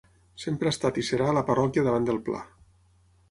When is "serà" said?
1.09-1.35